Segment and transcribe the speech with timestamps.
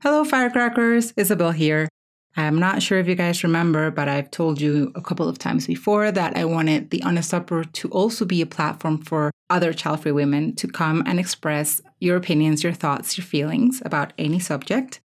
[0.00, 1.12] Hello, firecrackers.
[1.16, 1.88] Isabel here.
[2.36, 5.66] I'm not sure if you guys remember, but I've told you a couple of times
[5.66, 10.02] before that I wanted the Honest Uproar to also be a platform for other child
[10.02, 15.00] free women to come and express your opinions, your thoughts, your feelings about any subject.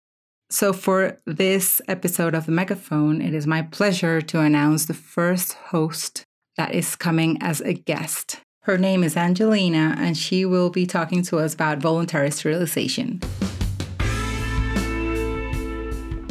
[0.51, 5.54] So, for this episode of the Megaphone, it is my pleasure to announce the first
[5.54, 6.24] host
[6.59, 8.40] that is coming as a guest.
[8.65, 13.22] Her name is Angelina, and she will be talking to us about voluntary sterilization.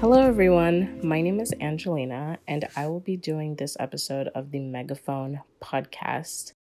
[0.00, 1.00] Hello, everyone.
[1.02, 6.52] My name is Angelina, and I will be doing this episode of the Megaphone podcast.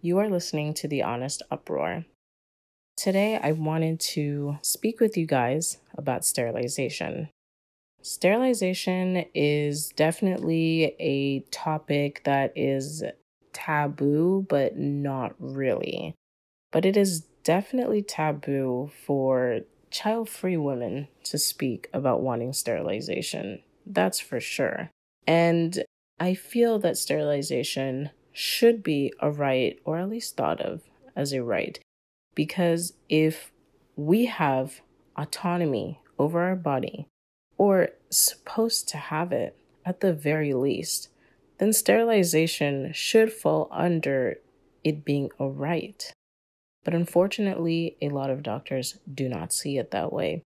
[0.00, 2.04] You are listening to The Honest Uproar.
[2.96, 7.28] Today, I wanted to speak with you guys about sterilization.
[8.02, 13.02] Sterilization is definitely a topic that is
[13.52, 16.14] taboo, but not really.
[16.70, 19.62] But it is definitely taboo for
[19.96, 23.62] child free women to speak about wanting sterilization.
[23.86, 24.90] That's for sure.
[25.26, 25.84] And
[26.20, 30.82] I feel that sterilization should be a right, or at least thought of
[31.14, 31.78] as a right,
[32.34, 33.52] because if
[33.96, 34.82] we have
[35.16, 37.06] autonomy over our body,
[37.56, 41.08] or supposed to have it at the very least,
[41.56, 44.36] then sterilization should fall under
[44.84, 46.12] it being a right.
[46.86, 50.44] But unfortunately, a lot of doctors do not see it that way.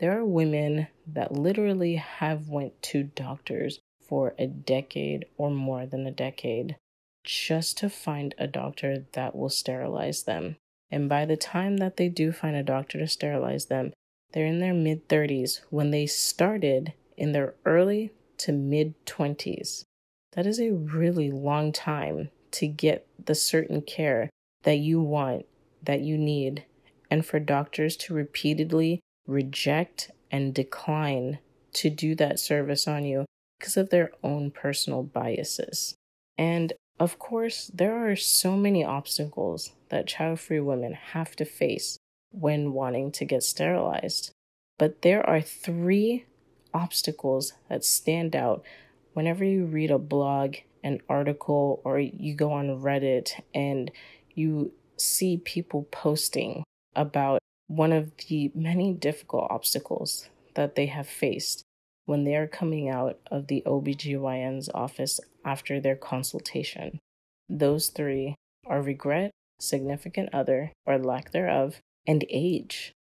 [0.00, 6.04] There are women that literally have went to doctors for a decade or more than
[6.04, 6.74] a decade
[7.22, 10.56] just to find a doctor that will sterilize them.
[10.90, 13.92] And by the time that they do find a doctor to sterilize them,
[14.32, 19.84] they're in their mid 30s when they started in their early to mid 20s.
[20.32, 24.28] That is a really long time to get the certain care
[24.64, 25.46] that you want
[25.82, 26.64] that you need,
[27.10, 31.38] and for doctors to repeatedly reject and decline
[31.72, 33.24] to do that service on you
[33.58, 35.94] because of their own personal biases.
[36.36, 41.98] And of course, there are so many obstacles that child free women have to face
[42.32, 44.32] when wanting to get sterilized.
[44.78, 46.24] But there are three
[46.74, 48.62] obstacles that stand out
[49.12, 53.90] whenever you read a blog, an article, or you go on Reddit and
[54.34, 56.64] you see people posting
[56.94, 61.62] about one of the many difficult obstacles that they have faced
[62.06, 66.98] when they are coming out of the OBGYN's office after their consultation.
[67.48, 68.34] Those three
[68.66, 72.92] are regret, significant other, or lack thereof, and age.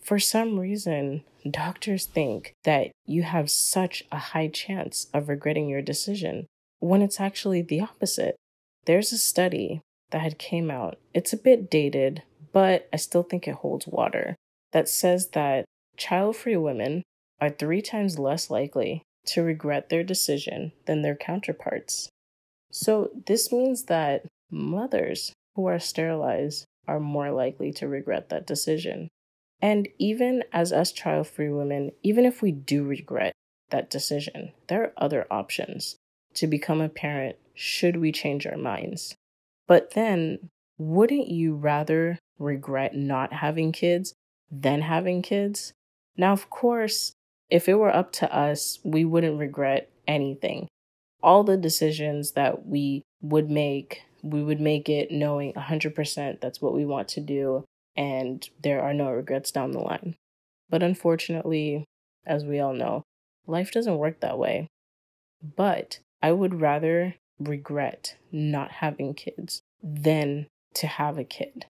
[0.00, 5.82] For some reason, doctors think that you have such a high chance of regretting your
[5.82, 6.46] decision
[6.80, 8.36] when it's actually the opposite.
[8.84, 9.80] There's a study
[10.12, 10.98] that had came out.
[11.12, 14.36] It's a bit dated, but I still think it holds water.
[14.72, 15.64] That says that
[15.96, 17.02] child-free women
[17.40, 22.08] are 3 times less likely to regret their decision than their counterparts.
[22.70, 29.08] So this means that mothers who are sterilized are more likely to regret that decision.
[29.60, 33.32] And even as us child free women, even if we do regret
[33.70, 35.96] that decision, there are other options
[36.34, 39.14] to become a parent should we change our minds.
[39.66, 44.14] But then, wouldn't you rather regret not having kids
[44.50, 45.72] than having kids?
[46.16, 47.12] Now, of course,
[47.50, 50.68] if it were up to us, we wouldn't regret anything.
[51.22, 56.74] All the decisions that we would make, we would make it knowing 100% that's what
[56.74, 57.64] we want to do,
[57.96, 60.16] and there are no regrets down the line.
[60.68, 61.84] But unfortunately,
[62.26, 63.02] as we all know,
[63.46, 64.68] life doesn't work that way.
[65.42, 71.66] But I would rather regret not having kids than to have a kid.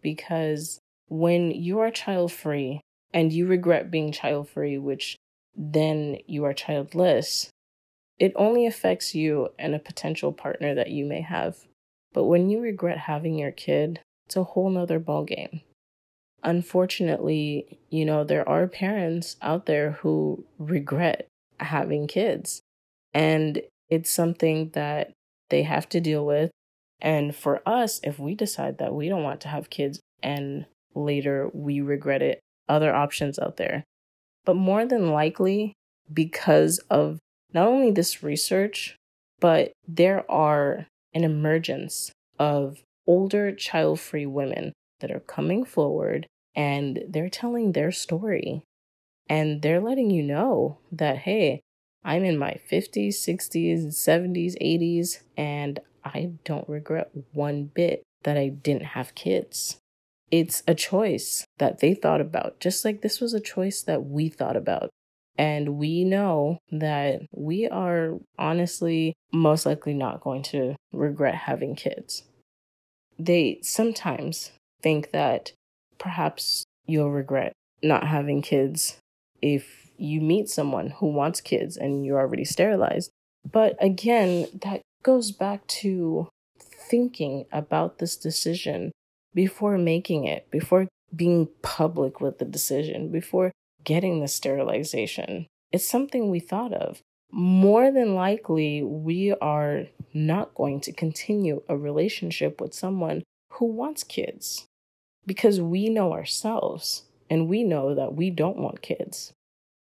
[0.00, 2.80] Because when you are child free
[3.12, 5.16] and you regret being child free, which
[5.54, 7.50] then you are childless,
[8.18, 11.56] it only affects you and a potential partner that you may have.
[12.12, 15.62] But when you regret having your kid, it's a whole nother ballgame.
[16.42, 21.28] Unfortunately, you know, there are parents out there who regret
[21.60, 22.62] having kids.
[23.14, 23.62] And
[23.92, 25.12] it's something that
[25.50, 26.50] they have to deal with.
[27.02, 31.50] And for us, if we decide that we don't want to have kids and later
[31.52, 32.40] we regret it,
[32.70, 33.84] other options out there.
[34.46, 35.74] But more than likely,
[36.10, 37.18] because of
[37.52, 38.96] not only this research,
[39.40, 47.02] but there are an emergence of older child free women that are coming forward and
[47.06, 48.62] they're telling their story.
[49.28, 51.60] And they're letting you know that, hey,
[52.04, 58.48] I'm in my 50s, 60s, 70s, 80s, and I don't regret one bit that I
[58.48, 59.78] didn't have kids.
[60.30, 64.28] It's a choice that they thought about, just like this was a choice that we
[64.28, 64.90] thought about.
[65.36, 72.24] And we know that we are honestly most likely not going to regret having kids.
[73.18, 74.52] They sometimes
[74.82, 75.52] think that
[75.98, 77.52] perhaps you'll regret
[77.82, 78.98] not having kids
[79.40, 83.10] if you meet someone who wants kids and you're already sterilized.
[83.50, 86.28] But again, that goes back to
[86.58, 88.92] thinking about this decision
[89.34, 93.52] before making it, before being public with the decision, before
[93.84, 95.46] getting the sterilization.
[95.70, 97.00] It's something we thought of.
[97.30, 103.22] More than likely, we are not going to continue a relationship with someone
[103.52, 104.66] who wants kids
[105.26, 109.32] because we know ourselves and we know that we don't want kids.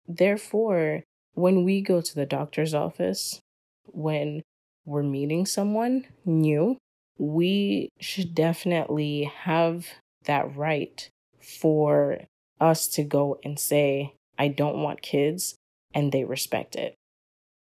[0.08, 1.04] Therefore,
[1.34, 3.40] when we go to the doctor's office,
[3.86, 4.42] when
[4.86, 6.78] we're meeting someone new,
[7.18, 9.88] we should definitely have
[10.26, 11.10] that right
[11.42, 12.20] for
[12.60, 15.56] us to go and say, I don't want kids,
[15.94, 16.96] and they respect it.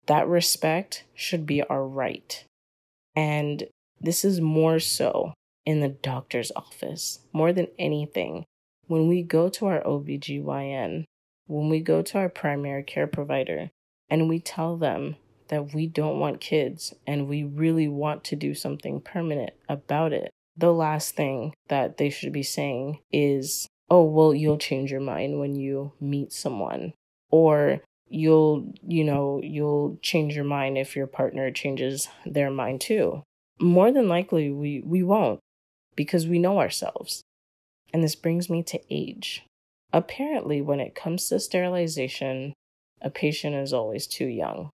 [0.07, 2.45] That respect should be our right.
[3.15, 3.65] And
[4.01, 5.33] this is more so
[5.65, 8.45] in the doctor's office, more than anything.
[8.87, 11.05] When we go to our OBGYN,
[11.47, 13.71] when we go to our primary care provider,
[14.09, 15.17] and we tell them
[15.49, 20.31] that we don't want kids and we really want to do something permanent about it,
[20.57, 25.39] the last thing that they should be saying is, oh, well, you'll change your mind
[25.39, 26.93] when you meet someone.
[27.31, 33.23] Or you'll, you know, you'll change your mind if your partner changes their mind too.
[33.61, 35.41] More than likely, we, we won't
[35.95, 37.23] because we know ourselves.
[37.93, 39.45] And this brings me to age.
[39.93, 42.53] Apparently, when it comes to sterilization,
[43.01, 44.71] a patient is always too young.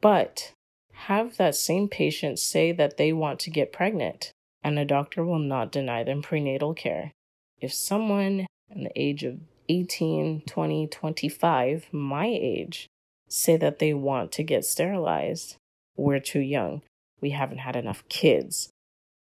[0.00, 0.52] But
[0.92, 4.32] have that same patient say that they want to get pregnant,
[4.64, 7.12] and a doctor will not deny them prenatal care.
[7.60, 12.88] If someone in the age of 18, 20, 25, my age,
[13.28, 15.56] say that they want to get sterilized,
[15.96, 16.82] we're too young.
[17.20, 18.70] We haven't had enough kids,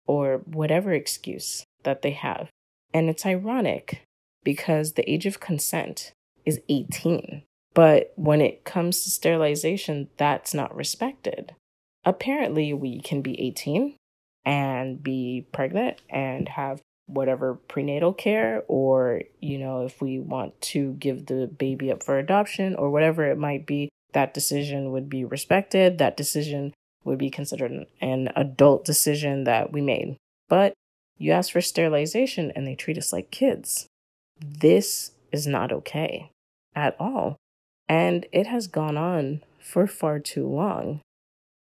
[0.06, 2.50] or whatever excuse that they have.
[2.94, 4.04] And it's ironic
[4.44, 6.12] because the age of consent
[6.46, 7.44] is 18.
[7.74, 11.56] But when it comes to sterilization, that's not respected.
[12.06, 13.96] Apparently, we can be 18
[14.46, 20.94] and be pregnant and have whatever prenatal care, or, you know, if we want to
[20.94, 25.26] give the baby up for adoption or whatever it might be, that decision would be
[25.26, 25.98] respected.
[25.98, 26.74] That decision
[27.04, 30.16] would be considered an adult decision that we made.
[30.48, 30.74] But
[31.18, 33.88] you ask for sterilization and they treat us like kids.
[34.44, 36.30] This is not okay
[36.76, 37.38] at all.
[37.88, 41.00] And it has gone on for far too long.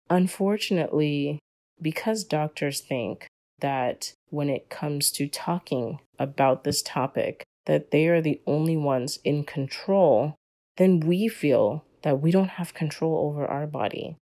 [0.09, 1.39] Unfortunately,
[1.81, 3.27] because doctors think
[3.59, 9.19] that when it comes to talking about this topic, that they are the only ones
[9.23, 10.35] in control,
[10.77, 14.17] then we feel that we don't have control over our body.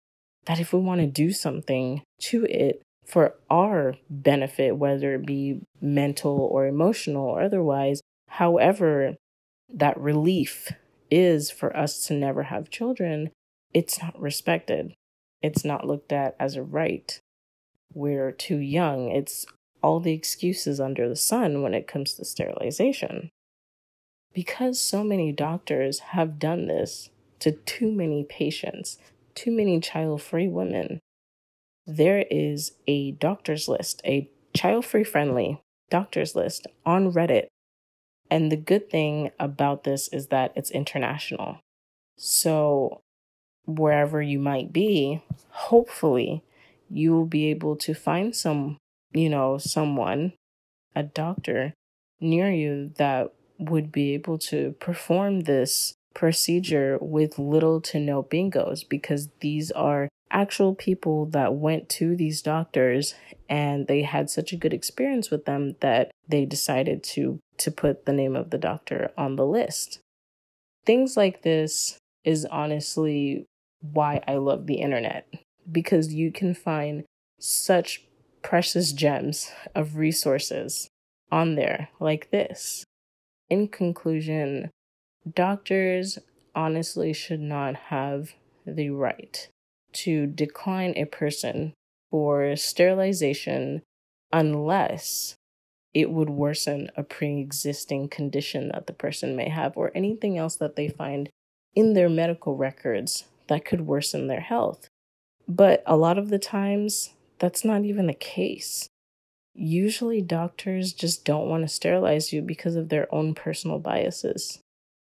[0.45, 5.61] That if we want to do something to it for our benefit, whether it be
[5.81, 8.01] mental or emotional or otherwise,
[8.33, 9.15] however,
[9.69, 10.71] that relief
[11.11, 13.29] is for us to never have children,
[13.73, 14.93] it's not respected.
[15.43, 17.19] It's not looked at as a right.
[17.93, 19.11] We're too young.
[19.11, 19.45] It's
[19.83, 23.29] all the excuses under the sun when it comes to sterilization.
[24.33, 27.09] Because so many doctors have done this
[27.39, 28.97] to too many patients,
[29.35, 30.99] too many child free women,
[31.85, 35.61] there is a doctor's list, a child free friendly
[35.91, 37.47] doctor's list on Reddit
[38.33, 41.59] and the good thing about this is that it's international.
[42.17, 43.01] So,
[43.65, 46.41] wherever you might be, hopefully
[46.89, 48.77] you will be able to find some,
[49.11, 50.33] you know, someone,
[50.95, 51.75] a doctor
[52.19, 58.81] near you that would be able to perform this procedure with little to no bingos
[58.89, 63.13] because these are actual people that went to these doctors
[63.47, 68.05] and they had such a good experience with them that they decided to to put
[68.05, 69.99] the name of the doctor on the list.
[70.85, 73.45] Things like this is honestly
[73.79, 75.31] why I love the internet
[75.71, 77.03] because you can find
[77.39, 78.03] such
[78.41, 80.89] precious gems of resources
[81.31, 82.83] on there like this.
[83.49, 84.71] In conclusion,
[85.31, 86.17] doctors
[86.55, 88.33] honestly should not have
[88.65, 89.47] the right
[89.93, 91.73] to decline a person
[92.11, 93.81] for sterilization
[94.31, 95.35] unless
[95.93, 100.55] it would worsen a pre existing condition that the person may have or anything else
[100.55, 101.29] that they find
[101.75, 104.87] in their medical records that could worsen their health.
[105.47, 108.87] But a lot of the times, that's not even the case.
[109.53, 114.59] Usually, doctors just don't want to sterilize you because of their own personal biases.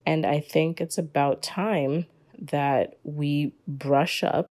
[0.07, 2.07] And I think it's about time
[2.41, 4.47] that we brush up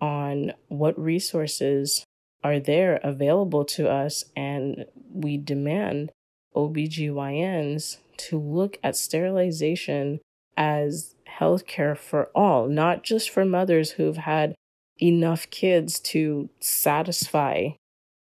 [0.00, 2.04] on what resources
[2.44, 6.12] are there available to us and we demand
[6.54, 10.20] OBGYNs to look at sterilization
[10.56, 14.54] as healthcare for all, not just for mothers who've had
[15.00, 17.68] enough kids to satisfy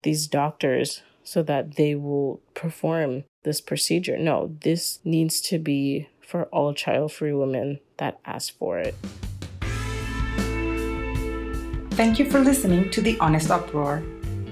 [0.02, 4.18] these doctors so that they will perform this procedure.
[4.18, 8.96] No, this needs to be for all child free women that ask for it.
[11.94, 14.02] Thank you for listening to The Honest Uproar,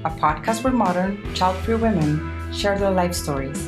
[0.06, 3.66] a podcast where modern, child free women share their life stories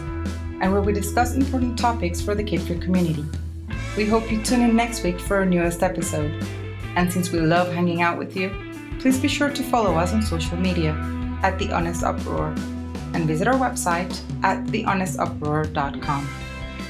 [0.61, 3.25] and where we discuss important topics for the kid free community.
[3.97, 6.31] We hope you tune in next week for our newest episode.
[6.95, 8.51] And since we love hanging out with you,
[8.99, 10.93] please be sure to follow us on social media
[11.41, 12.49] at The Honest Uproar
[13.15, 16.29] and visit our website at thehonestuproar.com.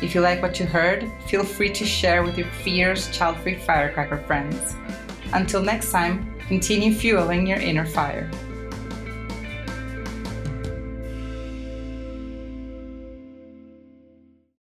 [0.01, 3.55] If you like what you heard, feel free to share with your fierce, child free
[3.55, 4.75] firecracker friends.
[5.31, 8.29] Until next time, continue fueling your inner fire.